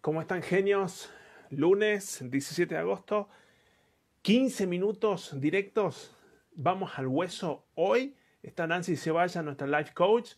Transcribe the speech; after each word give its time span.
¿Cómo 0.00 0.20
están 0.20 0.42
genios? 0.42 1.10
Lunes 1.50 2.18
17 2.22 2.74
de 2.74 2.80
agosto, 2.80 3.28
15 4.22 4.66
minutos 4.66 5.38
directos. 5.40 6.16
Vamos 6.54 6.92
al 6.96 7.06
hueso 7.06 7.66
hoy. 7.74 8.16
Está 8.42 8.66
Nancy 8.66 8.96
Ceballa, 8.96 9.42
nuestra 9.42 9.66
life 9.66 9.92
coach. 9.94 10.32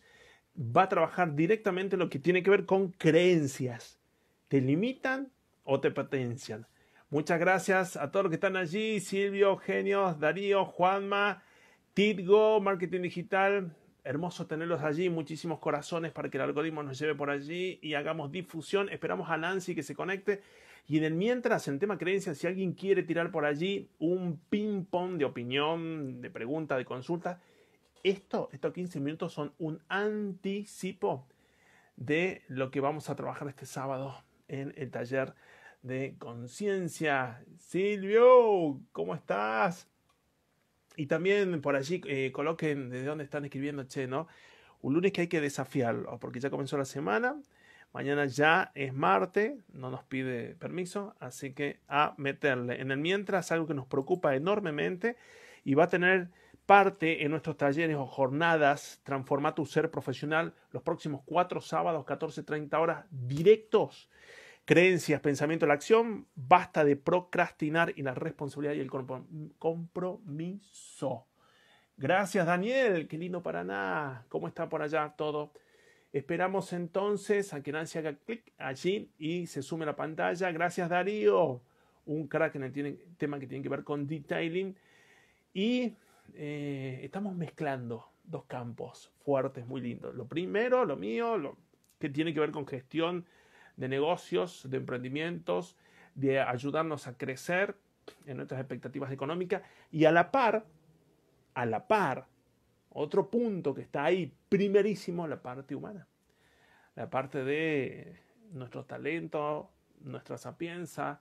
Va 0.57 0.83
a 0.83 0.89
trabajar 0.89 1.35
directamente 1.35 1.97
lo 1.97 2.09
que 2.09 2.19
tiene 2.19 2.43
que 2.43 2.49
ver 2.49 2.65
con 2.65 2.91
creencias. 2.91 3.99
¿Te 4.47 4.61
limitan 4.61 5.31
o 5.63 5.79
te 5.79 5.91
potencian? 5.91 6.67
Muchas 7.09 7.39
gracias 7.39 7.95
a 7.95 8.11
todos 8.11 8.25
los 8.25 8.29
que 8.31 8.35
están 8.35 8.57
allí. 8.57 8.99
Silvio, 8.99 9.57
Genios, 9.57 10.19
Darío, 10.19 10.65
Juanma, 10.65 11.43
Tidgo, 11.93 12.59
Marketing 12.59 13.01
Digital, 13.01 13.75
Hermoso 14.05 14.45
tenerlos 14.45 14.83
allí, 14.83 15.09
muchísimos 15.09 15.57
corazones 15.57 16.11
para 16.11 16.29
que 16.29 16.37
el 16.37 16.43
algoritmo 16.43 16.83
nos 16.83 16.99
lleve 16.99 17.15
por 17.15 17.31
allí 17.31 17.79
y 17.81 17.95
hagamos 17.95 18.31
difusión. 18.31 18.87
Esperamos 18.89 19.31
a 19.31 19.37
Nancy 19.37 19.73
que 19.73 19.81
se 19.81 19.95
conecte. 19.95 20.43
Y 20.87 20.99
en 20.99 21.05
el 21.05 21.15
mientras, 21.15 21.67
en 21.67 21.79
tema 21.79 21.97
creencias, 21.97 22.37
si 22.37 22.45
alguien 22.45 22.73
quiere 22.73 23.01
tirar 23.01 23.31
por 23.31 23.45
allí 23.45 23.89
un 23.97 24.39
ping-pong 24.51 25.17
de 25.17 25.25
opinión, 25.25 26.21
de 26.21 26.29
pregunta, 26.29 26.77
de 26.77 26.85
consulta, 26.85 27.41
esto, 28.03 28.49
estos 28.51 28.71
15 28.71 28.99
minutos 28.99 29.33
son 29.33 29.55
un 29.57 29.81
anticipo 29.89 31.27
de 31.95 32.43
lo 32.47 32.69
que 32.69 32.81
vamos 32.81 33.09
a 33.09 33.15
trabajar 33.15 33.47
este 33.47 33.65
sábado 33.65 34.23
en 34.47 34.71
el 34.77 34.91
taller 34.91 35.33
de 35.81 36.15
conciencia. 36.19 37.43
Silvio, 37.57 38.79
¿cómo 38.91 39.15
estás? 39.15 39.89
Y 40.97 41.07
también 41.07 41.61
por 41.61 41.75
allí 41.75 42.01
eh, 42.07 42.31
coloquen 42.31 42.89
de 42.89 43.03
dónde 43.03 43.23
están 43.23 43.45
escribiendo, 43.45 43.83
che, 43.83 44.07
¿no? 44.07 44.27
Un 44.81 44.93
lunes 44.93 45.11
que 45.11 45.21
hay 45.21 45.27
que 45.27 45.41
desafiarlo, 45.41 46.19
porque 46.19 46.39
ya 46.39 46.49
comenzó 46.49 46.77
la 46.77 46.85
semana. 46.85 47.35
Mañana 47.93 48.25
ya 48.25 48.71
es 48.75 48.93
martes, 48.93 49.53
no 49.71 49.89
nos 49.89 50.03
pide 50.03 50.55
permiso, 50.55 51.15
así 51.19 51.53
que 51.53 51.79
a 51.87 52.13
meterle. 52.17 52.81
En 52.81 52.91
el 52.91 52.97
mientras, 52.97 53.51
algo 53.51 53.67
que 53.67 53.73
nos 53.73 53.87
preocupa 53.87 54.35
enormemente 54.35 55.15
y 55.63 55.75
va 55.75 55.85
a 55.85 55.89
tener 55.89 56.29
parte 56.65 57.23
en 57.23 57.31
nuestros 57.31 57.57
talleres 57.57 57.95
o 57.95 58.05
jornadas 58.05 58.99
Transforma 59.03 59.55
tu 59.55 59.65
ser 59.65 59.91
profesional 59.91 60.53
los 60.71 60.83
próximos 60.83 61.21
cuatro 61.25 61.61
sábados, 61.61 62.05
14.30 62.05 62.79
horas 62.79 63.05
directos 63.11 64.09
creencias, 64.65 65.21
pensamiento, 65.21 65.65
la 65.67 65.75
acción, 65.75 66.27
basta 66.35 66.83
de 66.83 66.95
procrastinar 66.95 67.93
y 67.95 68.01
la 68.01 68.13
responsabilidad 68.15 68.73
y 68.75 68.79
el 68.79 68.91
compromiso. 69.59 71.27
Gracias 71.97 72.45
Daniel, 72.45 73.07
qué 73.07 73.17
lindo 73.17 73.41
Paraná, 73.41 74.25
¿cómo 74.27 74.47
está 74.47 74.67
por 74.67 74.81
allá 74.81 75.13
todo? 75.15 75.53
Esperamos 76.11 76.73
entonces 76.73 77.53
a 77.53 77.61
que 77.61 77.71
Nancy 77.71 77.99
haga 77.99 78.15
clic 78.15 78.51
allí 78.57 79.11
y 79.17 79.47
se 79.47 79.61
sume 79.61 79.83
a 79.83 79.87
la 79.87 79.95
pantalla. 79.95 80.51
Gracias 80.51 80.89
Darío, 80.89 81.61
un 82.05 82.27
crack 82.27 82.55
en 82.55 82.63
el 82.63 82.99
tema 83.17 83.39
que 83.39 83.47
tiene 83.47 83.61
que 83.61 83.69
ver 83.69 83.83
con 83.83 84.07
detailing. 84.07 84.75
Y 85.53 85.93
eh, 86.33 87.01
estamos 87.03 87.35
mezclando 87.35 88.09
dos 88.23 88.45
campos 88.45 89.11
fuertes, 89.23 89.67
muy 89.67 89.81
lindos. 89.81 90.15
Lo 90.15 90.25
primero, 90.25 90.85
lo 90.85 90.95
mío, 90.95 91.37
lo 91.37 91.57
que 91.99 92.09
tiene 92.09 92.33
que 92.33 92.39
ver 92.39 92.51
con 92.51 92.65
gestión 92.65 93.25
de 93.77 93.87
negocios, 93.87 94.69
de 94.69 94.77
emprendimientos, 94.77 95.75
de 96.13 96.39
ayudarnos 96.39 97.07
a 97.07 97.17
crecer 97.17 97.75
en 98.25 98.37
nuestras 98.37 98.59
expectativas 98.59 99.11
económicas. 99.11 99.61
Y 99.91 100.05
a 100.05 100.11
la 100.11 100.31
par, 100.31 100.65
a 101.53 101.65
la 101.65 101.87
par, 101.87 102.27
otro 102.89 103.29
punto 103.29 103.73
que 103.73 103.81
está 103.81 104.05
ahí 104.05 104.31
primerísimo, 104.49 105.27
la 105.27 105.41
parte 105.41 105.75
humana, 105.75 106.07
la 106.95 107.09
parte 107.09 107.43
de 107.43 108.17
nuestro 108.53 108.85
talento, 108.85 109.69
nuestra 110.01 110.37
sapienza, 110.37 111.19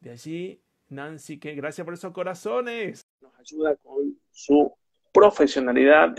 de 0.00 0.10
allí 0.10 0.60
Nancy, 0.88 1.38
que 1.38 1.54
gracias 1.54 1.84
por 1.84 1.94
esos 1.94 2.12
corazones, 2.12 3.04
nos 3.20 3.36
ayuda 3.40 3.74
con 3.76 4.16
su 4.30 4.72
profesionalidad 5.12 6.14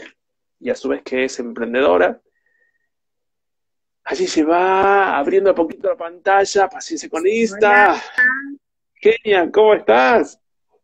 y 0.59 0.69
a 0.69 0.75
su 0.75 0.89
vez 0.89 1.03
que 1.03 1.23
es 1.23 1.39
emprendedora 1.39 2.19
Allí 4.09 4.25
se 4.25 4.41
va 4.41 5.17
abriendo 5.17 5.49
a 5.49 5.55
poquito 5.55 5.89
la 5.89 5.97
pantalla, 5.97 6.69
paciencia 6.69 7.09
con 7.09 7.27
Insta. 7.27 8.01
Genia, 8.95 9.51
¿cómo 9.51 9.73
estás? 9.73 10.39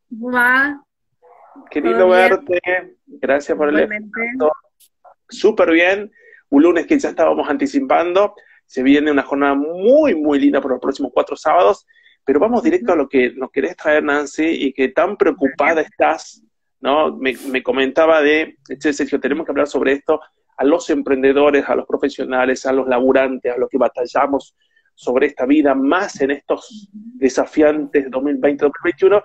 ¿Cómo 0.10 0.34
va? 0.34 0.84
Qué 1.72 1.80
lindo 1.80 2.10
verte. 2.10 2.60
Gracias 3.06 3.58
por 3.58 3.70
el 3.70 3.88
Súper 5.30 5.72
bien. 5.72 6.12
Un 6.50 6.64
lunes 6.64 6.86
que 6.86 7.00
ya 7.00 7.12
estábamos 7.12 7.48
anticipando. 7.48 8.36
Se 8.66 8.84
viene 8.84 9.10
una 9.10 9.24
jornada 9.24 9.56
muy, 9.56 10.16
muy 10.16 10.38
linda 10.38 10.60
por 10.60 10.72
los 10.72 10.82
próximos 10.82 11.14
cuatro 11.14 11.38
sábados. 11.38 11.88
Pero 12.26 12.42
vamos 12.42 12.62
directo 12.62 12.92
a 12.92 12.98
lo 12.98 13.08
que 13.08 13.32
nos 13.36 13.52
querés 13.52 13.78
traer, 13.78 14.04
Nancy, 14.04 14.48
y 14.48 14.74
que 14.74 14.90
tan 14.90 15.16
preocupada 15.16 15.80
estás, 15.80 16.44
¿no? 16.82 17.16
Me, 17.16 17.38
me 17.50 17.64
comentaba 17.64 18.22
de, 18.22 18.58
Sergio, 18.80 19.22
tenemos 19.22 19.46
que 19.46 19.54
hablar 19.54 19.68
sobre 19.68 19.94
esto 19.94 20.20
a 20.64 20.66
los 20.66 20.90
emprendedores, 20.90 21.68
a 21.68 21.76
los 21.76 21.86
profesionales, 21.86 22.66
a 22.66 22.72
los 22.72 22.88
laburantes, 22.88 23.54
a 23.54 23.58
los 23.58 23.70
que 23.70 23.78
batallamos 23.78 24.56
sobre 24.96 25.28
esta 25.28 25.46
vida, 25.46 25.76
más 25.76 26.22
en 26.22 26.32
estos 26.32 26.90
desafiantes 26.94 28.10
2020-2021, 28.10 29.24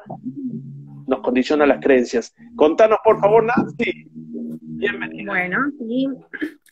nos 1.06 1.20
condiciona 1.20 1.64
las 1.64 1.80
creencias. 1.80 2.34
Contanos, 2.56 2.98
por 3.04 3.20
favor, 3.20 3.44
Nancy. 3.44 4.08
Bienvenida. 4.10 5.30
Bueno, 5.30 5.58
y 5.88 6.08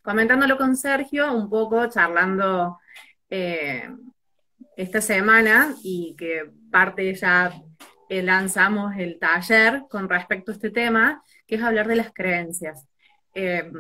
comentándolo 0.02 0.56
con 0.56 0.76
Sergio, 0.76 1.32
un 1.32 1.48
poco 1.48 1.86
charlando 1.88 2.78
eh, 3.30 3.88
esta 4.76 5.00
semana 5.00 5.74
y 5.84 6.16
que 6.18 6.50
parte 6.72 7.14
ya 7.14 7.52
eh, 8.08 8.22
lanzamos 8.22 8.96
el 8.96 9.20
taller 9.20 9.84
con 9.88 10.08
respecto 10.08 10.50
a 10.50 10.54
este 10.54 10.70
tema, 10.70 11.22
que 11.46 11.54
es 11.54 11.62
hablar 11.62 11.86
de 11.86 11.96
las 11.96 12.12
creencias. 12.12 12.88
Eh, 13.38 13.70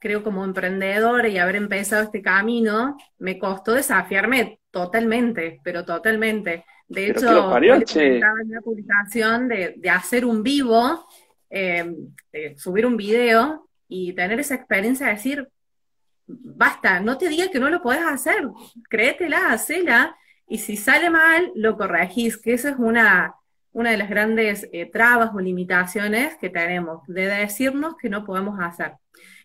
creo 0.00 0.24
como 0.24 0.42
emprendedora 0.44 1.28
y 1.28 1.36
haber 1.36 1.56
empezado 1.56 2.04
este 2.04 2.22
camino, 2.22 2.96
me 3.18 3.38
costó 3.38 3.74
desafiarme 3.74 4.60
totalmente, 4.70 5.60
pero 5.62 5.84
totalmente. 5.84 6.64
De 6.88 7.10
hecho, 7.10 7.54
estaba 7.54 8.40
en 8.40 8.50
la 8.50 8.60
publicación 8.62 9.46
de, 9.46 9.90
hacer 9.90 10.24
un 10.24 10.42
vivo, 10.42 11.06
eh, 11.50 11.92
subir 12.56 12.86
un 12.86 12.96
video 12.96 13.68
y 13.88 14.14
tener 14.14 14.40
esa 14.40 14.54
experiencia 14.54 15.08
de 15.08 15.12
decir, 15.12 15.48
basta, 16.26 17.00
no 17.00 17.18
te 17.18 17.28
digas 17.28 17.48
que 17.48 17.60
no 17.60 17.68
lo 17.68 17.82
puedes 17.82 18.02
hacer, 18.02 18.48
créetela, 18.88 19.52
hacela, 19.52 20.16
y 20.48 20.56
si 20.56 20.78
sale 20.78 21.10
mal, 21.10 21.52
lo 21.54 21.76
corregís, 21.76 22.38
que 22.38 22.54
esa 22.54 22.70
es 22.70 22.76
una, 22.78 23.34
una 23.78 23.92
de 23.92 23.96
las 23.96 24.10
grandes 24.10 24.68
eh, 24.72 24.90
trabas 24.90 25.30
o 25.32 25.38
limitaciones 25.38 26.36
que 26.36 26.50
tenemos, 26.50 27.06
de 27.06 27.28
decirnos 27.28 27.94
que 27.96 28.10
no 28.10 28.24
podemos 28.24 28.58
hacer. 28.58 28.94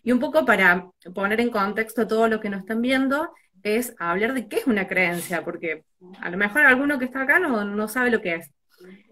Y 0.02 0.10
un 0.10 0.18
poco 0.18 0.44
para 0.44 0.90
poner 1.14 1.40
en 1.40 1.50
contexto 1.50 2.08
todo 2.08 2.26
lo 2.26 2.40
que 2.40 2.50
nos 2.50 2.60
están 2.60 2.82
viendo, 2.82 3.30
es 3.62 3.94
hablar 3.96 4.34
de 4.34 4.48
qué 4.48 4.56
es 4.56 4.66
una 4.66 4.88
creencia, 4.88 5.44
porque 5.44 5.84
a 6.20 6.30
lo 6.30 6.36
mejor 6.36 6.62
alguno 6.62 6.98
que 6.98 7.04
está 7.04 7.22
acá 7.22 7.38
no, 7.38 7.64
no 7.64 7.86
sabe 7.86 8.10
lo 8.10 8.20
que 8.20 8.34
es. 8.34 8.50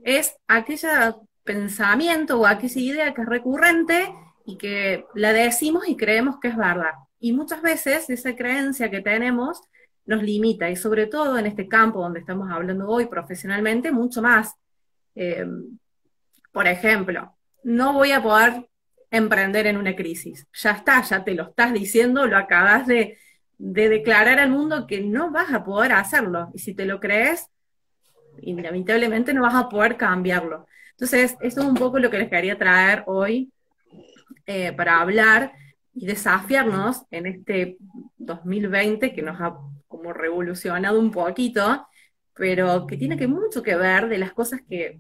Es 0.03 0.35
aquella 0.49 1.15
pensamiento 1.45 2.41
o 2.41 2.47
aquella 2.47 2.81
idea 2.81 3.15
que 3.15 3.23
es 3.23 3.29
recurrente 3.29 4.13
y 4.45 4.59
que 4.59 5.07
la 5.15 5.33
decimos 5.33 5.89
y 5.89 5.97
creemos 5.97 6.41
que 6.41 6.49
es 6.49 6.57
verdad. 6.57 6.95
Y 7.21 7.33
muchas 7.33 7.63
veces 7.63 8.11
esa 8.11 8.35
creencia 8.35 8.91
que 8.91 9.01
tenemos 9.01 9.61
nos 10.05 10.21
limita, 10.21 10.69
y 10.69 10.75
sobre 10.75 11.07
todo 11.07 11.39
en 11.39 11.47
este 11.47 11.69
campo 11.69 12.01
donde 12.01 12.19
estamos 12.19 12.51
hablando 12.51 12.89
hoy 12.89 13.07
profesionalmente, 13.07 13.93
mucho 13.93 14.21
más. 14.21 14.57
Eh, 15.15 15.47
por 16.53 16.67
ejemplo, 16.67 17.35
no 17.65 17.93
voy 17.93 18.13
a 18.13 18.23
poder 18.23 18.69
emprender 19.11 19.67
en 19.67 19.77
una 19.77 19.95
crisis. 19.95 20.47
Ya 20.55 20.73
está, 20.73 21.03
ya 21.03 21.23
te 21.23 21.35
lo 21.35 21.45
estás 21.45 21.73
diciendo, 21.73 22.27
lo 22.27 22.37
acabas 22.37 22.87
de, 22.87 23.19
declarar 23.59 24.41
al 24.41 24.51
mundo 24.51 24.89
que 24.89 25.01
no 25.01 25.31
vas 25.31 25.53
a 25.53 25.63
poder 25.63 25.93
hacerlo. 25.93 26.51
Y 26.53 26.59
si 26.59 26.75
te 26.75 26.85
lo 26.85 26.99
crees, 26.99 27.47
inevitablemente 28.41 29.33
no 29.33 29.43
vas 29.43 29.55
a 29.55 29.69
poder 29.69 29.97
cambiarlo. 29.97 30.67
Entonces, 30.93 31.37
eso 31.41 31.61
es 31.61 31.67
un 31.67 31.75
poco 31.75 31.99
lo 32.01 32.11
que 32.11 32.19
les 32.19 32.29
quería 32.29 32.59
traer 32.59 33.05
hoy 33.07 33.53
eh, 34.47 34.73
para 34.73 35.01
hablar 35.01 35.53
y 35.95 36.07
desafiarnos 36.07 37.05
en 37.11 37.27
este 37.27 37.77
2020 38.19 39.13
que 39.13 39.23
nos 39.23 39.41
ha 39.41 39.57
como 39.87 40.13
revolucionado 40.13 40.99
un 40.99 41.11
poquito, 41.11 41.87
pero 42.35 42.87
que 42.87 42.97
tiene 42.97 43.27
mucho 43.27 43.63
que 43.63 43.77
ver 43.77 44.09
de 44.09 44.19
las 44.19 44.33
cosas 44.33 44.61
que 44.69 44.99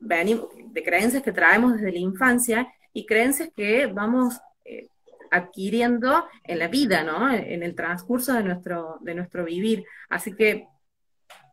venimos, 0.00 0.48
de 0.72 0.82
creencias 0.82 1.22
que 1.22 1.32
traemos 1.32 1.74
desde 1.74 1.92
la 1.92 1.98
infancia 1.98 2.68
y 2.92 3.06
creencias 3.06 3.50
que 3.54 3.86
vamos 3.86 4.40
eh, 4.64 4.88
adquiriendo 5.30 6.26
en 6.44 6.58
la 6.58 6.68
vida, 6.68 7.04
¿no? 7.04 7.32
En 7.32 7.62
el 7.62 7.74
transcurso 7.74 8.34
de 8.34 8.42
nuestro, 8.42 8.98
de 9.00 9.14
nuestro 9.14 9.44
vivir. 9.44 9.84
Así 10.08 10.34
que, 10.34 10.66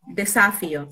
desafío. 0.08 0.90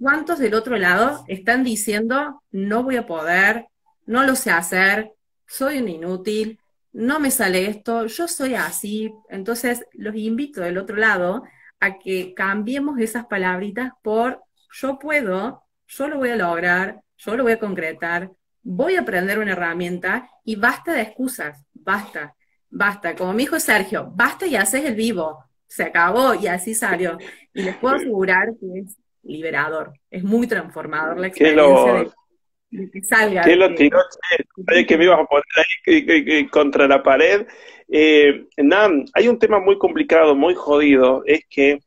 ¿Cuántos 0.00 0.38
del 0.38 0.54
otro 0.54 0.76
lado 0.76 1.24
están 1.26 1.64
diciendo, 1.64 2.42
no 2.52 2.84
voy 2.84 2.96
a 2.96 3.06
poder, 3.06 3.66
no 4.06 4.22
lo 4.22 4.36
sé 4.36 4.50
hacer, 4.50 5.12
soy 5.46 5.78
un 5.78 5.88
inútil, 5.88 6.60
no 6.92 7.20
me 7.20 7.30
sale 7.30 7.66
esto, 7.66 8.06
yo 8.06 8.28
soy 8.28 8.54
así. 8.54 9.12
Entonces, 9.28 9.84
los 9.92 10.14
invito 10.14 10.60
del 10.60 10.78
otro 10.78 10.96
lado 10.96 11.44
a 11.80 11.98
que 11.98 12.34
cambiemos 12.34 12.98
esas 12.98 13.26
palabritas 13.26 13.92
por 14.02 14.42
yo 14.72 14.98
puedo, 14.98 15.62
yo 15.86 16.08
lo 16.08 16.18
voy 16.18 16.30
a 16.30 16.36
lograr, 16.36 17.00
yo 17.16 17.36
lo 17.36 17.44
voy 17.44 17.52
a 17.52 17.58
concretar, 17.58 18.30
voy 18.62 18.96
a 18.96 19.00
aprender 19.00 19.38
una 19.38 19.52
herramienta 19.52 20.30
y 20.44 20.56
basta 20.56 20.92
de 20.92 21.02
excusas, 21.02 21.64
basta, 21.72 22.34
basta. 22.68 23.14
Como 23.14 23.32
me 23.32 23.42
dijo 23.42 23.58
Sergio, 23.58 24.10
basta 24.14 24.46
y 24.46 24.56
haces 24.56 24.84
el 24.84 24.94
vivo. 24.94 25.44
Se 25.66 25.84
acabó 25.84 26.34
y 26.34 26.46
así 26.46 26.74
salió. 26.74 27.18
Y 27.52 27.62
les 27.62 27.76
puedo 27.76 27.96
asegurar 27.96 28.48
que 28.60 28.80
es 28.80 28.96
liberador, 29.22 29.92
es 30.10 30.24
muy 30.24 30.46
transformador 30.46 31.18
la 31.18 31.26
experiencia 31.26 31.92
de, 31.92 32.10
que 32.70 33.02
salga. 33.02 33.42
¿Qué 33.42 33.56
lo 33.56 33.74
tiró? 33.74 33.98
que 34.86 34.98
me 34.98 35.04
ibas 35.04 35.20
a 35.20 35.24
poner 35.24 35.44
ahí 35.86 36.46
contra 36.48 36.86
la 36.86 37.02
pared. 37.02 37.46
Eh, 37.88 38.46
Nam, 38.58 39.06
hay 39.14 39.28
un 39.28 39.38
tema 39.38 39.58
muy 39.58 39.78
complicado, 39.78 40.34
muy 40.34 40.54
jodido, 40.54 41.22
es 41.26 41.40
que 41.48 41.80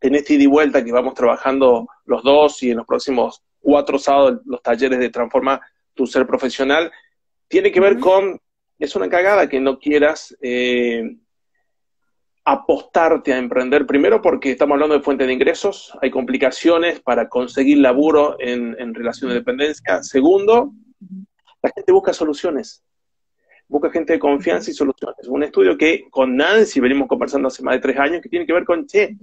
en 0.00 0.14
este 0.14 0.34
ida 0.34 0.44
y 0.44 0.46
vuelta 0.46 0.84
que 0.84 0.92
vamos 0.92 1.14
trabajando 1.14 1.86
los 2.04 2.22
dos 2.22 2.62
y 2.62 2.70
en 2.70 2.78
los 2.78 2.86
próximos 2.86 3.42
cuatro 3.60 3.98
sábados 3.98 4.40
los 4.46 4.62
talleres 4.62 4.98
de 4.98 5.10
Transforma 5.10 5.60
tu 5.94 6.06
Ser 6.06 6.26
Profesional, 6.26 6.90
tiene 7.48 7.72
que 7.72 7.80
ver 7.80 7.98
con, 7.98 8.40
es 8.78 8.94
una 8.94 9.08
cagada 9.08 9.48
que 9.48 9.60
no 9.60 9.78
quieras 9.78 10.36
eh, 10.40 11.16
apostarte 12.50 13.34
a 13.34 13.36
emprender, 13.36 13.84
primero 13.84 14.22
porque 14.22 14.52
estamos 14.52 14.76
hablando 14.76 14.94
de 14.94 15.02
fuente 15.02 15.26
de 15.26 15.34
ingresos, 15.34 15.92
hay 16.00 16.10
complicaciones 16.10 16.98
para 16.98 17.28
conseguir 17.28 17.76
laburo 17.76 18.36
en, 18.38 18.74
en 18.78 18.94
relación 18.94 19.28
de 19.28 19.34
dependencia. 19.34 20.02
Segundo, 20.02 20.72
la 21.62 21.70
gente 21.74 21.92
busca 21.92 22.14
soluciones, 22.14 22.82
busca 23.68 23.90
gente 23.90 24.14
de 24.14 24.18
confianza 24.18 24.70
y 24.70 24.74
soluciones. 24.74 25.28
Un 25.28 25.42
estudio 25.42 25.76
que 25.76 26.06
con 26.10 26.36
Nancy 26.36 26.80
venimos 26.80 27.06
conversando 27.06 27.48
hace 27.48 27.62
más 27.62 27.74
de 27.74 27.80
tres 27.80 27.98
años 27.98 28.22
que 28.22 28.30
tiene 28.30 28.46
que 28.46 28.54
ver 28.54 28.64
con, 28.64 28.86
che, 28.86 29.14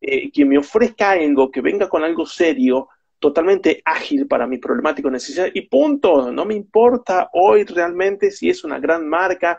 eh, 0.00 0.44
me 0.44 0.56
ofrezca 0.56 1.10
algo, 1.10 1.50
que 1.50 1.62
venga 1.62 1.88
con 1.88 2.04
algo 2.04 2.24
serio, 2.24 2.88
totalmente 3.18 3.82
ágil 3.84 4.28
para 4.28 4.46
mi 4.46 4.58
problemático 4.58 5.10
necesidad 5.10 5.48
y 5.52 5.62
punto. 5.62 6.30
No 6.30 6.44
me 6.44 6.54
importa 6.54 7.30
hoy 7.32 7.64
realmente 7.64 8.30
si 8.30 8.48
es 8.48 8.62
una 8.62 8.78
gran 8.78 9.08
marca, 9.08 9.58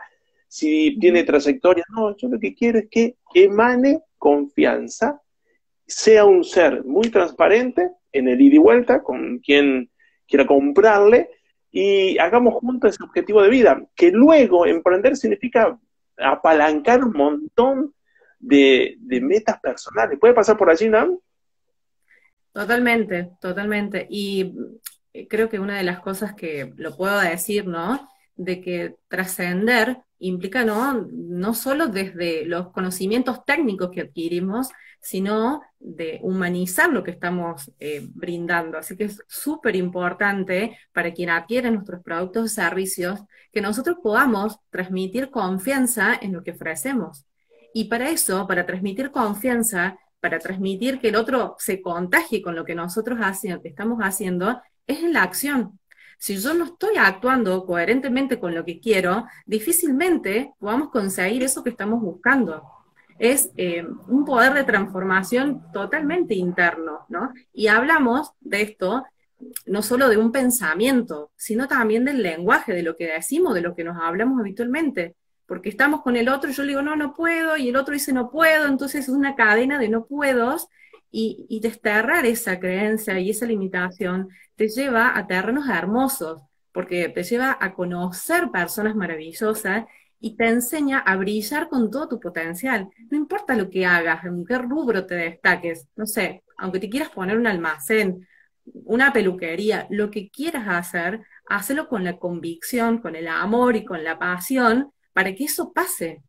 si 0.52 0.98
tiene 0.98 1.24
trayectoria. 1.24 1.82
No, 1.88 2.14
yo 2.14 2.28
lo 2.28 2.38
que 2.38 2.54
quiero 2.54 2.78
es 2.78 2.88
que 2.90 3.16
emane 3.32 4.02
confianza, 4.18 5.18
sea 5.86 6.26
un 6.26 6.44
ser 6.44 6.84
muy 6.84 7.08
transparente 7.08 7.90
en 8.12 8.28
el 8.28 8.38
ida 8.38 8.56
y 8.56 8.58
vuelta 8.58 9.02
con 9.02 9.38
quien 9.38 9.90
quiera 10.28 10.46
comprarle 10.46 11.30
y 11.70 12.18
hagamos 12.18 12.52
juntos 12.52 12.90
ese 12.90 13.02
objetivo 13.02 13.42
de 13.42 13.48
vida. 13.48 13.82
Que 13.96 14.10
luego 14.10 14.66
emprender 14.66 15.16
significa 15.16 15.78
apalancar 16.18 17.02
un 17.02 17.14
montón 17.14 17.94
de, 18.38 18.98
metas 19.22 19.58
personales. 19.58 20.18
¿Puede 20.20 20.34
pasar 20.34 20.58
por 20.58 20.68
allí, 20.68 20.86
Nan? 20.86 21.18
Totalmente, 22.52 23.30
totalmente. 23.40 24.06
Y 24.10 24.54
creo 25.30 25.48
que 25.48 25.58
una 25.58 25.78
de 25.78 25.84
las 25.84 26.00
cosas 26.00 26.34
que 26.34 26.74
lo 26.76 26.94
puedo 26.94 27.18
decir, 27.20 27.66
¿no? 27.66 28.11
De 28.36 28.60
que 28.60 28.96
trascender 29.08 29.98
implica, 30.18 30.64
¿no? 30.64 31.06
No 31.12 31.54
solo 31.54 31.88
desde 31.88 32.44
los 32.46 32.70
conocimientos 32.70 33.44
técnicos 33.44 33.90
que 33.90 34.02
adquirimos, 34.02 34.68
sino 35.00 35.62
de 35.80 36.20
humanizar 36.22 36.90
lo 36.90 37.02
que 37.02 37.10
estamos 37.10 37.72
eh, 37.80 38.06
brindando. 38.14 38.78
Así 38.78 38.96
que 38.96 39.04
es 39.04 39.20
súper 39.26 39.74
importante 39.74 40.78
para 40.92 41.12
quien 41.12 41.30
adquiere 41.30 41.70
nuestros 41.70 42.02
productos 42.02 42.44
o 42.44 42.48
servicios 42.48 43.20
que 43.52 43.60
nosotros 43.60 43.96
podamos 44.00 44.58
transmitir 44.70 45.30
confianza 45.30 46.14
en 46.20 46.32
lo 46.32 46.44
que 46.44 46.52
ofrecemos. 46.52 47.26
Y 47.74 47.84
para 47.84 48.10
eso, 48.10 48.46
para 48.46 48.64
transmitir 48.64 49.10
confianza, 49.10 49.98
para 50.20 50.38
transmitir 50.38 51.00
que 51.00 51.08
el 51.08 51.16
otro 51.16 51.56
se 51.58 51.82
contagie 51.82 52.42
con 52.42 52.54
lo 52.54 52.64
que 52.64 52.76
nosotros 52.76 53.18
estamos 53.64 53.98
haciendo, 54.00 54.62
es 54.86 55.00
en 55.00 55.12
la 55.12 55.24
acción. 55.24 55.80
Si 56.22 56.36
yo 56.36 56.54
no 56.54 56.66
estoy 56.66 56.98
actuando 56.98 57.66
coherentemente 57.66 58.38
con 58.38 58.54
lo 58.54 58.64
que 58.64 58.78
quiero, 58.78 59.26
difícilmente 59.44 60.52
podamos 60.60 60.90
conseguir 60.90 61.42
eso 61.42 61.64
que 61.64 61.70
estamos 61.70 62.00
buscando. 62.00 62.62
Es 63.18 63.50
eh, 63.56 63.84
un 64.06 64.24
poder 64.24 64.54
de 64.54 64.62
transformación 64.62 65.64
totalmente 65.72 66.36
interno, 66.36 67.06
¿no? 67.08 67.32
Y 67.52 67.66
hablamos 67.66 68.30
de 68.38 68.62
esto 68.62 69.04
no 69.66 69.82
solo 69.82 70.08
de 70.08 70.16
un 70.16 70.30
pensamiento, 70.30 71.32
sino 71.34 71.66
también 71.66 72.04
del 72.04 72.22
lenguaje, 72.22 72.72
de 72.72 72.84
lo 72.84 72.94
que 72.96 73.08
decimos, 73.08 73.52
de 73.52 73.62
lo 73.62 73.74
que 73.74 73.82
nos 73.82 74.00
hablamos 74.00 74.38
habitualmente 74.38 75.16
porque 75.46 75.70
estamos 75.70 76.02
con 76.02 76.16
el 76.16 76.28
otro 76.28 76.48
y 76.48 76.54
yo 76.54 76.62
le 76.62 76.68
digo, 76.68 76.82
no, 76.82 76.96
no 76.96 77.14
puedo, 77.14 77.56
y 77.56 77.68
el 77.68 77.76
otro 77.76 77.92
dice, 77.92 78.12
no 78.12 78.30
puedo, 78.30 78.68
entonces 78.68 79.02
es 79.02 79.08
una 79.10 79.34
cadena 79.34 79.78
de 79.78 79.88
no 79.88 80.06
puedos, 80.06 80.68
y, 81.12 81.46
y 81.48 81.60
desterrar 81.60 82.26
esa 82.26 82.58
creencia 82.58 83.18
y 83.20 83.30
esa 83.30 83.46
limitación 83.46 84.28
te 84.56 84.66
lleva 84.68 85.16
a 85.16 85.26
terrenos 85.28 85.68
hermosos, 85.68 86.42
porque 86.72 87.08
te 87.10 87.22
lleva 87.22 87.56
a 87.60 87.74
conocer 87.74 88.50
personas 88.50 88.96
maravillosas 88.96 89.84
y 90.18 90.36
te 90.36 90.48
enseña 90.48 91.00
a 91.00 91.16
brillar 91.16 91.68
con 91.68 91.90
todo 91.90 92.08
tu 92.08 92.20
potencial. 92.20 92.88
No 93.10 93.16
importa 93.16 93.54
lo 93.54 93.68
que 93.68 93.84
hagas, 93.84 94.24
en 94.24 94.44
qué 94.44 94.56
rubro 94.58 95.04
te 95.04 95.16
destaques, 95.16 95.88
no 95.96 96.06
sé, 96.06 96.42
aunque 96.56 96.78
te 96.80 96.88
quieras 96.88 97.10
poner 97.10 97.36
un 97.36 97.46
almacén, 97.46 98.26
una 98.84 99.12
peluquería, 99.12 99.86
lo 99.90 100.10
que 100.10 100.30
quieras 100.30 100.66
hacer, 100.68 101.22
hazlo 101.48 101.88
con 101.88 102.04
la 102.04 102.18
convicción, 102.18 102.98
con 102.98 103.16
el 103.16 103.26
amor 103.28 103.76
y 103.76 103.84
con 103.84 104.04
la 104.04 104.18
pasión 104.18 104.92
para 105.12 105.34
que 105.34 105.44
eso 105.44 105.72
pase, 105.72 106.22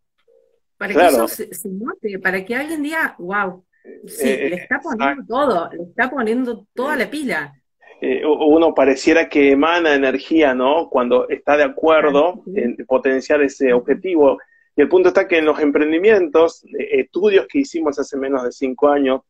para 0.78 0.94
que 0.94 1.08
eso 1.08 1.28
se, 1.28 1.50
note, 1.70 2.20
para 2.20 2.44
que 2.44 2.56
alguien 2.56 2.82
diga, 2.82 3.16
wow, 3.20 3.64
sí, 4.06 4.30
eh, 4.30 4.50
le 4.50 4.56
está 4.56 4.80
poniendo 4.80 5.26
todo, 5.28 5.70
le 5.72 5.84
está 5.84 6.10
poniendo 6.10 6.68
toda 6.74 6.96
la 6.96 7.10
pila. 7.10 7.54
Eh, 8.02 8.26
uno 8.26 8.74
pareciera 8.74 9.30
que 9.30 9.52
emana 9.52 9.94
energía, 9.94 10.54
¿no? 10.54 10.90
Cuando 10.90 11.30
está 11.30 11.56
de 11.56 11.64
acuerdo 11.64 12.44
en 12.54 12.76
potenciar 12.86 13.42
ese 13.42 13.72
objetivo. 13.72 14.40
Y 14.76 14.82
el 14.82 14.90
punto 14.90 15.10
está 15.10 15.28
que 15.28 15.38
en 15.38 15.46
los 15.46 15.60
emprendimientos, 15.60 16.64
eh, 16.66 17.02
estudios 17.02 17.48
que 17.48 17.60
hicimos 17.60 17.98
hace 18.00 18.18
menos 18.18 18.44
de 18.44 18.52
cinco 18.52 18.90
años, 18.90 19.22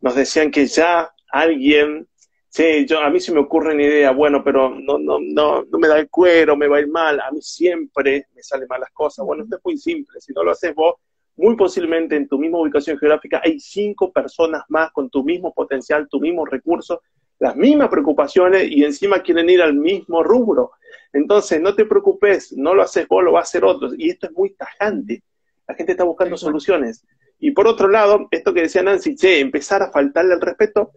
nos 0.00 0.14
decían 0.14 0.50
que 0.50 0.66
ya 0.66 1.10
alguien 1.30 2.06
Sí, 2.50 2.86
yo, 2.86 3.00
a 3.00 3.10
mí 3.10 3.20
se 3.20 3.32
me 3.32 3.40
ocurre 3.40 3.74
una 3.74 3.82
idea, 3.82 4.10
bueno, 4.10 4.42
pero 4.42 4.70
no, 4.70 4.98
no, 4.98 5.18
no, 5.20 5.64
no 5.64 5.78
me 5.78 5.86
da 5.86 5.98
el 5.98 6.08
cuero, 6.08 6.56
me 6.56 6.66
va 6.66 6.78
a 6.78 6.80
ir 6.80 6.88
mal, 6.88 7.20
a 7.20 7.30
mí 7.30 7.42
siempre 7.42 8.26
me 8.34 8.42
salen 8.42 8.66
mal 8.68 8.80
las 8.80 8.90
cosas. 8.90 9.24
Bueno, 9.26 9.44
esto 9.44 9.56
es 9.56 9.62
muy 9.64 9.76
simple, 9.76 10.18
si 10.20 10.32
no 10.32 10.42
lo 10.42 10.52
haces 10.52 10.74
vos, 10.74 10.94
muy 11.38 11.56
posiblemente 11.56 12.16
en 12.16 12.28
tu 12.28 12.38
misma 12.38 12.60
ubicación 12.60 12.98
geográfica 12.98 13.40
hay 13.42 13.58
cinco 13.60 14.12
personas 14.12 14.64
más 14.68 14.90
con 14.90 15.08
tu 15.08 15.24
mismo 15.24 15.54
potencial, 15.54 16.08
tu 16.08 16.20
mismo 16.20 16.44
recurso, 16.44 17.02
las 17.38 17.54
mismas 17.54 17.88
preocupaciones 17.88 18.68
y 18.68 18.84
encima 18.84 19.22
quieren 19.22 19.48
ir 19.48 19.62
al 19.62 19.74
mismo 19.74 20.22
rubro. 20.24 20.72
Entonces, 21.12 21.60
no 21.60 21.74
te 21.74 21.84
preocupes, 21.84 22.52
no 22.52 22.74
lo 22.74 22.82
haces 22.82 23.06
vos, 23.06 23.22
lo 23.22 23.32
va 23.32 23.40
a 23.40 23.42
hacer 23.42 23.64
otro. 23.64 23.90
Y 23.96 24.10
esto 24.10 24.26
es 24.26 24.32
muy 24.32 24.50
tajante. 24.50 25.22
La 25.66 25.74
gente 25.74 25.92
está 25.92 26.04
buscando 26.04 26.36
soluciones. 26.36 27.04
Y 27.38 27.52
por 27.52 27.68
otro 27.68 27.88
lado, 27.88 28.26
esto 28.32 28.52
que 28.52 28.62
decía 28.62 28.82
Nancy, 28.82 29.14
che, 29.14 29.38
empezar 29.38 29.80
a 29.82 29.92
faltarle 29.92 30.34
el 30.34 30.40
respeto, 30.40 30.90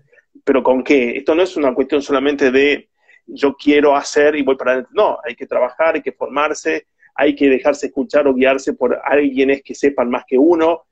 pero 0.43 0.63
¿con 0.63 0.83
qué? 0.83 1.17
Esto 1.17 1.35
no 1.35 1.43
es 1.43 1.55
una 1.55 1.75
cuestión 1.75 2.01
solamente 2.01 2.49
de 2.51 2.89
yo 3.27 3.55
quiero 3.55 3.95
hacer 3.95 4.35
y 4.35 4.41
voy 4.41 4.55
para 4.55 4.71
adelante. 4.71 4.91
No, 4.95 5.19
hay 5.23 5.35
que 5.35 5.45
trabajar, 5.45 5.95
hay 5.95 6.01
que 6.01 6.13
formarse, 6.13 6.87
hay 7.15 7.35
que 7.35 7.49
dejarse 7.49 7.87
escuchar 7.87 8.27
o 8.27 8.33
guiarse 8.33 8.73
por 8.73 8.99
alguienes 9.03 9.61
que 9.63 9.75
sepan 9.75 10.09
más 10.09 10.23
que 10.27 10.37
uno, 10.37 10.83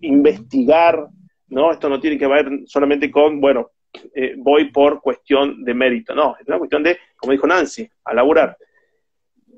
investigar, 0.00 1.06
¿no? 1.48 1.72
Esto 1.72 1.88
no 1.88 2.00
tiene 2.00 2.18
que 2.18 2.26
ver 2.26 2.48
solamente 2.66 3.10
con, 3.10 3.40
bueno, 3.40 3.70
eh, 4.14 4.34
voy 4.36 4.70
por 4.70 5.00
cuestión 5.00 5.64
de 5.64 5.74
mérito, 5.74 6.14
no, 6.14 6.36
es 6.40 6.46
una 6.46 6.58
cuestión 6.58 6.82
de, 6.82 6.98
como 7.16 7.32
dijo 7.32 7.46
Nancy, 7.46 7.88
a 8.04 8.14
laburar. 8.14 8.56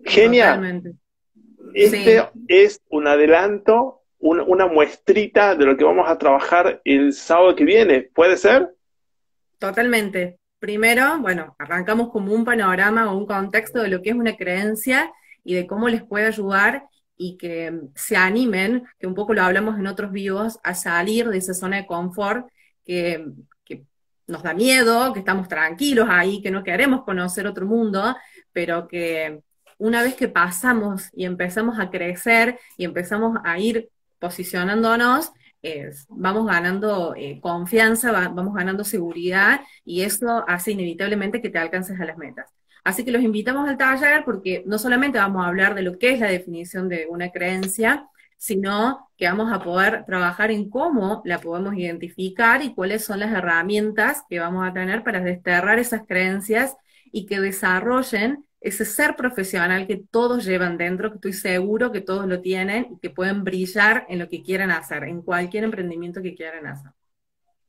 Genial. 0.04 0.82
Este 1.72 2.22
es 2.48 2.80
un 2.90 3.06
adelanto, 3.06 4.02
una 4.18 4.66
muestrita 4.66 5.54
de 5.54 5.64
lo 5.66 5.76
que 5.76 5.84
vamos 5.84 6.08
a 6.08 6.18
trabajar 6.18 6.80
el 6.84 7.12
sábado 7.12 7.54
que 7.56 7.64
viene. 7.64 8.02
¿Puede 8.02 8.36
ser? 8.36 8.74
Totalmente. 9.58 10.38
Primero, 10.58 11.18
bueno, 11.20 11.56
arrancamos 11.58 12.10
como 12.10 12.32
un 12.32 12.44
panorama 12.44 13.12
o 13.12 13.18
un 13.18 13.26
contexto 13.26 13.82
de 13.82 13.88
lo 13.88 14.02
que 14.02 14.10
es 14.10 14.16
una 14.16 14.36
creencia 14.36 15.12
y 15.44 15.54
de 15.54 15.66
cómo 15.66 15.88
les 15.88 16.02
puede 16.02 16.26
ayudar 16.26 16.84
y 17.16 17.36
que 17.36 17.72
se 17.94 18.16
animen, 18.16 18.84
que 18.98 19.06
un 19.06 19.14
poco 19.14 19.34
lo 19.34 19.42
hablamos 19.42 19.78
en 19.78 19.86
otros 19.86 20.10
vivos, 20.10 20.58
a 20.64 20.74
salir 20.74 21.28
de 21.28 21.38
esa 21.38 21.54
zona 21.54 21.76
de 21.76 21.86
confort 21.86 22.48
que, 22.84 23.24
que 23.64 23.84
nos 24.26 24.42
da 24.42 24.54
miedo, 24.54 25.12
que 25.12 25.20
estamos 25.20 25.48
tranquilos 25.48 26.08
ahí, 26.10 26.42
que 26.42 26.50
no 26.50 26.64
queremos 26.64 27.04
conocer 27.04 27.46
otro 27.46 27.66
mundo, 27.66 28.16
pero 28.52 28.88
que 28.88 29.40
una 29.78 30.02
vez 30.02 30.14
que 30.14 30.28
pasamos 30.28 31.10
y 31.12 31.24
empezamos 31.24 31.78
a 31.78 31.90
crecer 31.90 32.58
y 32.76 32.84
empezamos 32.84 33.38
a 33.44 33.58
ir 33.58 33.90
posicionándonos, 34.18 35.30
vamos 36.08 36.46
ganando 36.46 37.14
eh, 37.16 37.40
confianza, 37.40 38.12
vamos 38.12 38.54
ganando 38.54 38.84
seguridad 38.84 39.60
y 39.84 40.02
eso 40.02 40.44
hace 40.46 40.72
inevitablemente 40.72 41.40
que 41.40 41.50
te 41.50 41.58
alcances 41.58 42.00
a 42.00 42.04
las 42.04 42.18
metas. 42.18 42.53
Así 42.84 43.02
que 43.02 43.10
los 43.10 43.22
invitamos 43.22 43.68
al 43.68 43.78
taller 43.78 44.24
porque 44.24 44.62
no 44.66 44.78
solamente 44.78 45.18
vamos 45.18 45.44
a 45.44 45.48
hablar 45.48 45.74
de 45.74 45.82
lo 45.82 45.98
que 45.98 46.12
es 46.12 46.20
la 46.20 46.28
definición 46.28 46.88
de 46.88 47.06
una 47.08 47.30
creencia, 47.30 48.08
sino 48.36 49.08
que 49.16 49.26
vamos 49.26 49.50
a 49.50 49.62
poder 49.62 50.04
trabajar 50.04 50.50
en 50.50 50.68
cómo 50.68 51.22
la 51.24 51.40
podemos 51.40 51.74
identificar 51.74 52.62
y 52.62 52.74
cuáles 52.74 53.02
son 53.02 53.20
las 53.20 53.32
herramientas 53.32 54.22
que 54.28 54.38
vamos 54.38 54.68
a 54.68 54.72
tener 54.74 55.02
para 55.02 55.20
desterrar 55.20 55.78
esas 55.78 56.06
creencias 56.06 56.76
y 57.10 57.24
que 57.24 57.40
desarrollen 57.40 58.44
ese 58.60 58.84
ser 58.84 59.16
profesional 59.16 59.86
que 59.86 60.02
todos 60.10 60.44
llevan 60.44 60.76
dentro, 60.76 61.10
que 61.10 61.16
estoy 61.16 61.32
seguro 61.32 61.90
que 61.90 62.02
todos 62.02 62.26
lo 62.26 62.40
tienen 62.40 62.88
y 62.90 62.98
que 62.98 63.10
pueden 63.10 63.44
brillar 63.44 64.04
en 64.10 64.18
lo 64.18 64.28
que 64.28 64.42
quieran 64.42 64.70
hacer, 64.70 65.04
en 65.04 65.22
cualquier 65.22 65.64
emprendimiento 65.64 66.20
que 66.20 66.34
quieran 66.34 66.66
hacer. 66.66 66.90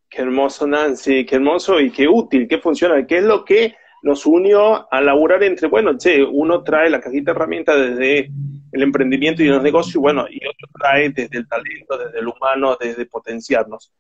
Qué 0.10 0.22
hermoso, 0.22 0.68
Nancy, 0.68 1.26
qué 1.26 1.36
hermoso 1.36 1.80
y 1.80 1.92
qué 1.92 2.08
útil, 2.08 2.48
qué 2.48 2.58
funciona, 2.58 3.06
qué 3.06 3.20
es 3.20 3.24
lo 3.24 3.46
que 3.46 3.76
nos 4.06 4.28
unió 4.28 4.88
a 4.94 5.02
laburar 5.02 5.42
entre, 5.42 5.68
bueno, 5.68 5.98
che, 5.98 6.24
uno 6.24 6.62
trae 6.62 6.92
la 6.92 7.02
cajita 7.02 7.32
de 7.32 7.36
herramientas 7.36 7.76
desde 7.76 8.30
el 8.72 8.84
emprendimiento 8.84 9.42
y 9.42 9.48
los 9.48 9.64
negocios, 9.64 9.96
bueno, 9.96 10.28
y 10.30 10.46
otro 10.46 10.70
trae 10.80 11.10
desde 11.10 11.40
el 11.40 11.48
talento, 11.48 11.98
desde 11.98 12.20
el 12.20 12.28
humano, 12.28 12.78
desde 12.80 13.08
potenciarnos. 13.08 13.92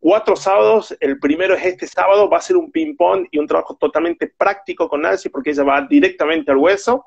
Cuatro 0.00 0.34
sábados, 0.34 0.96
el 0.98 1.20
primero 1.20 1.54
es 1.54 1.64
este 1.64 1.86
sábado, 1.86 2.28
va 2.28 2.38
a 2.38 2.42
ser 2.42 2.56
un 2.56 2.72
ping-pong 2.72 3.28
y 3.30 3.38
un 3.38 3.46
trabajo 3.46 3.76
totalmente 3.76 4.32
práctico 4.36 4.88
con 4.88 5.02
Nancy 5.02 5.28
porque 5.28 5.50
ella 5.50 5.62
va 5.62 5.86
directamente 5.88 6.50
al 6.50 6.56
hueso, 6.56 7.04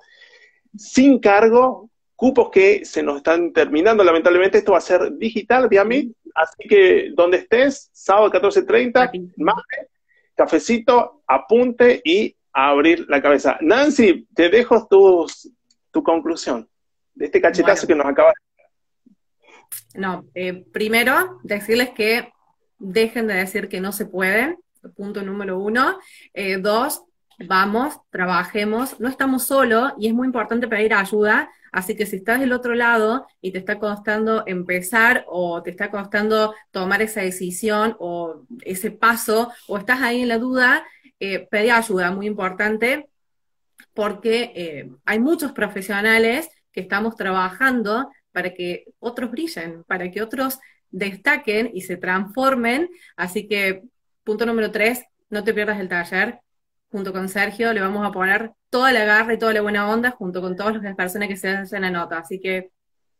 sin 0.77 1.19
cargo, 1.19 1.89
cupos 2.15 2.51
que 2.51 2.85
se 2.85 3.03
nos 3.03 3.17
están 3.17 3.51
terminando, 3.51 4.01
lamentablemente 4.01 4.59
esto 4.59 4.71
va 4.71 4.77
a 4.77 4.81
ser 4.81 5.17
digital 5.17 5.67
mí, 5.85 6.09
así 6.33 6.69
que 6.69 7.09
donde 7.13 7.39
estés, 7.39 7.89
sábado 7.91 8.31
14.30, 8.31 9.33
mate, 9.35 9.89
cafecito, 10.35 11.21
apunte 11.27 12.01
y 12.03 12.34
abrir 12.55 13.05
la 13.09 13.21
cabeza. 13.21 13.57
Nancy, 13.61 14.27
te 14.33 14.49
dejo 14.49 14.87
tu 14.87 16.03
conclusión 16.03 16.69
de 17.13 17.25
este 17.25 17.41
cachetazo 17.41 17.85
que 17.85 17.95
nos 17.95 18.05
acaba 18.05 18.29
de... 18.29 19.99
No, 19.99 20.25
eh, 20.33 20.65
primero 20.71 21.39
decirles 21.43 21.89
que 21.89 22.31
dejen 22.77 23.27
de 23.27 23.35
decir 23.35 23.67
que 23.67 23.81
no 23.81 23.91
se 23.91 24.05
pueden, 24.05 24.57
punto 24.95 25.21
número 25.21 25.57
uno. 25.57 25.97
Eh, 26.33 26.57
dos, 26.57 27.03
vamos, 27.47 27.99
trabajemos, 28.09 28.99
no 28.99 29.09
estamos 29.09 29.43
solos 29.43 29.93
y 29.97 30.07
es 30.07 30.13
muy 30.13 30.27
importante 30.27 30.67
pedir 30.67 30.93
ayuda, 30.93 31.49
así 31.71 31.95
que 31.95 32.05
si 32.05 32.17
estás 32.17 32.39
del 32.39 32.53
otro 32.53 32.73
lado 32.75 33.25
y 33.41 33.51
te 33.51 33.57
está 33.57 33.79
costando 33.79 34.43
empezar 34.45 35.25
o 35.27 35.61
te 35.61 35.71
está 35.71 35.89
costando 35.91 36.53
tomar 36.71 37.01
esa 37.01 37.21
decisión 37.21 37.95
o 37.99 38.45
ese 38.61 38.91
paso 38.91 39.51
o 39.67 39.77
estás 39.77 40.01
ahí 40.01 40.21
en 40.21 40.29
la 40.29 40.37
duda, 40.37 40.85
eh, 41.33 41.47
pedí 41.49 41.69
ayuda, 41.69 42.11
muy 42.11 42.27
importante, 42.27 43.07
porque 43.93 44.51
eh, 44.55 44.91
hay 45.05 45.19
muchos 45.19 45.51
profesionales 45.51 46.49
que 46.71 46.81
estamos 46.81 47.15
trabajando 47.15 48.09
para 48.31 48.53
que 48.53 48.85
otros 48.99 49.31
brillen, 49.31 49.83
para 49.85 50.11
que 50.11 50.21
otros 50.21 50.59
destaquen 50.91 51.71
y 51.73 51.81
se 51.81 51.97
transformen. 51.97 52.89
Así 53.15 53.47
que, 53.47 53.83
punto 54.23 54.45
número 54.45 54.71
tres, 54.71 55.03
no 55.29 55.43
te 55.43 55.53
pierdas 55.53 55.79
el 55.79 55.89
taller. 55.89 56.39
Junto 56.91 57.11
con 57.11 57.27
Sergio 57.29 57.73
le 57.73 57.81
vamos 57.81 58.05
a 58.05 58.11
poner 58.11 58.51
toda 58.69 58.91
la 58.91 59.05
garra 59.05 59.33
y 59.33 59.39
toda 59.39 59.53
la 59.53 59.61
buena 59.61 59.89
onda 59.89 60.11
junto 60.11 60.41
con 60.41 60.55
todas 60.55 60.81
las 60.81 60.95
personas 60.95 61.27
que 61.27 61.37
se 61.37 61.49
hacen 61.49 61.81
la 61.81 61.91
nota. 61.91 62.19
Así 62.19 62.39
que 62.39 62.71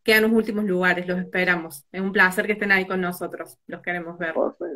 quedan 0.05 0.24
los 0.24 0.31
últimos 0.31 0.63
lugares, 0.65 1.07
los 1.07 1.19
esperamos. 1.19 1.83
Es 1.91 2.00
un 2.00 2.12
placer 2.12 2.45
que 2.45 2.53
estén 2.53 2.71
ahí 2.71 2.85
con 2.85 3.01
nosotros, 3.01 3.57
los 3.67 3.81
queremos 3.81 4.17
ver. 4.17 4.33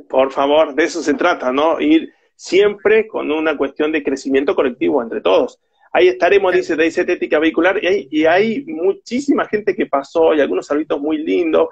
Por, 0.09 0.31
favor, 0.31 0.73
de 0.73 0.83
eso 0.83 1.03
se 1.03 1.13
trata, 1.13 1.51
¿no? 1.51 1.79
Ir 1.79 2.11
siempre 2.39 3.05
con 3.05 3.29
una 3.31 3.57
cuestión 3.57 3.91
de 3.91 4.01
crecimiento 4.01 4.55
colectivo 4.55 5.03
entre 5.03 5.19
todos. 5.19 5.59
Ahí 5.91 6.07
estaremos, 6.07 6.53
dice, 6.53 6.77
de 6.77 6.87
estética 6.87 7.37
vehicular, 7.37 7.83
y 7.83 7.87
hay, 7.87 8.07
y 8.09 8.25
hay 8.25 8.63
muchísima 8.65 9.43
gente 9.45 9.75
que 9.75 9.87
pasó, 9.87 10.33
y 10.33 10.39
algunos 10.39 10.65
saluditos 10.65 11.01
muy 11.01 11.17
lindos, 11.17 11.67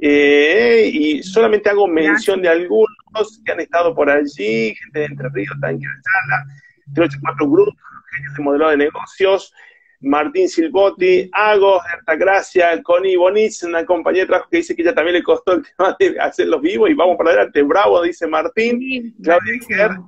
eh, 0.00 0.90
y 0.90 1.22
solamente 1.22 1.68
hago 1.68 1.86
mención 1.86 2.40
de 2.40 2.48
algunos 2.48 3.42
que 3.44 3.52
han 3.52 3.60
estado 3.60 3.94
por 3.94 4.08
allí, 4.08 4.74
gente 4.74 5.00
de 5.00 5.04
Entre 5.04 5.28
Ríos 5.28 5.54
también 5.60 5.80
que 5.80 5.86
charla, 5.86 6.46
384 6.94 7.50
grupos, 7.50 7.74
genios 8.14 8.34
de 8.38 8.42
modelo 8.42 8.70
de 8.70 8.76
negocios, 8.78 9.52
Martín 10.00 10.48
Silbotti, 10.48 11.28
Agos, 11.32 11.82
Gracia, 12.18 12.82
Connie 12.82 13.16
Bonitz, 13.16 13.62
una 13.62 13.84
compañera 13.84 14.24
de 14.24 14.28
trabajo 14.28 14.50
que 14.50 14.58
dice 14.58 14.74
que 14.74 14.82
ella 14.82 14.94
también 14.94 15.14
le 15.14 15.22
costó 15.22 15.54
el 15.54 15.62
tema 15.62 15.96
de 15.98 16.20
hacerlos 16.20 16.60
vivos 16.60 16.90
y 16.90 16.94
vamos 16.94 17.16
para 17.16 17.30
adelante, 17.30 17.62
bravo, 17.62 18.02
dice 18.02 18.26
Martín, 18.26 19.14
Claudia 19.22 19.98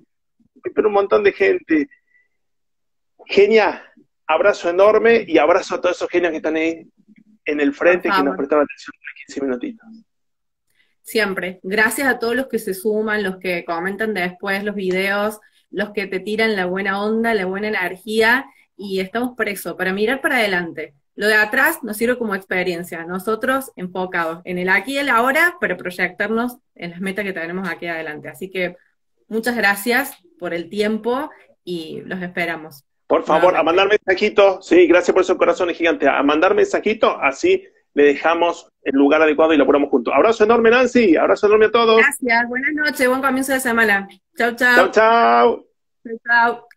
pero 0.75 0.89
un 0.89 0.95
montón 0.95 1.23
de 1.23 1.33
gente. 1.33 1.89
Genia, 3.27 3.83
abrazo 4.27 4.71
enorme 4.71 5.25
y 5.27 5.39
abrazo 5.39 5.77
a 5.77 5.81
todos 5.81 5.97
esos 5.97 6.09
genios 6.09 6.31
que 6.31 6.39
están 6.39 6.57
ahí 6.57 6.87
en 7.45 7.61
el 7.61 7.75
frente 7.75 8.09
y 8.09 8.11
que 8.11 8.23
nos 8.23 8.37
prestaron 8.37 8.65
atención 8.65 8.93
por 8.99 9.27
15 9.27 9.41
minutitos. 9.43 9.89
Siempre. 11.03 11.61
Gracias 11.63 12.07
a 12.09 12.19
todos 12.19 12.37
los 12.37 12.49
que 12.49 12.59
se 12.59 12.75
suman, 12.75 13.23
los 13.23 13.39
que 13.39 13.65
comentan 13.65 14.13
después 14.13 14.63
los 14.65 14.75
videos, 14.75 15.41
los 15.71 15.91
que 15.91 16.07
te 16.07 16.21
tiran 16.21 16.57
la 16.57 16.67
buena 16.67 17.03
onda, 17.03 17.35
la 17.35 17.47
buena 17.47 17.69
energía 17.69 18.47
y 18.79 19.01
estamos 19.01 19.37
por 19.37 19.49
eso, 19.49 19.77
para 19.77 19.93
mirar 19.93 20.23
para 20.23 20.37
adelante. 20.37 20.95
Lo 21.17 21.27
de 21.27 21.35
atrás 21.35 21.83
nos 21.83 21.97
sirve 21.97 22.17
como 22.17 22.37
experiencia, 22.37 23.05
nosotros 23.05 23.73
enfocados 23.75 24.41
en 24.45 24.57
el 24.57 24.69
aquí 24.69 24.95
y 24.95 24.99
el 24.99 25.09
ahora 25.09 25.57
para 25.61 25.77
proyectarnos 25.77 26.59
en 26.77 26.93
las 26.93 27.01
metas 27.01 27.25
que 27.25 27.33
tenemos 27.33 27.69
aquí 27.69 27.89
adelante. 27.89 28.29
Así 28.29 28.49
que 28.49 28.77
muchas 29.27 29.57
gracias 29.57 30.17
por 30.39 30.55
el 30.55 30.71
tiempo 30.71 31.29
y 31.65 32.03
los 32.03 32.23
esperamos. 32.23 32.85
Por 33.09 33.25
favor, 33.25 33.57
a 33.57 33.63
mandar 33.65 33.89
mensajito, 33.89 34.63
sí, 34.63 34.87
gracias 34.87 35.13
por 35.13 35.23
esos 35.23 35.37
corazones 35.37 35.77
gigantes, 35.77 36.09
a 36.09 36.23
mandar 36.23 36.55
mensajito, 36.55 37.19
así 37.21 37.65
le 37.95 38.05
dejamos 38.05 38.71
el 38.83 38.95
lugar 38.95 39.23
adecuado 39.23 39.55
y 39.55 39.57
lo 39.57 39.67
ponemos 39.67 39.91
juntos. 39.91 40.15
Abrazo 40.15 40.45
enorme, 40.45 40.71
Nancy, 40.71 41.17
abrazo 41.17 41.47
enorme 41.47 41.67
a 41.67 41.71
todos. 41.73 41.97
Gracias, 41.97 42.49
buenas 42.49 42.75
noches, 42.75 43.09
buen 43.09 43.23
comienzo 43.23 43.55
de 43.55 43.61
semana. 43.61 44.09
Chau, 44.37 44.55
chau. 44.55 44.77
Chau, 44.77 44.91
chau. 44.93 45.67
Chau, 46.05 46.19
chau. 46.25 46.68